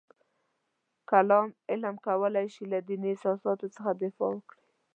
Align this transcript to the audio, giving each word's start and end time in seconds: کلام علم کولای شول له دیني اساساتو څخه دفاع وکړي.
کلام 1.09 1.47
علم 1.71 1.95
کولای 2.05 2.47
شول 2.55 2.67
له 2.73 2.79
دیني 2.87 3.09
اساساتو 3.15 3.67
څخه 3.75 3.89
دفاع 4.03 4.29
وکړي. 4.35 4.61